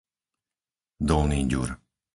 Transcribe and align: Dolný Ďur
Dolný 1.07 1.41
Ďur 1.51 1.69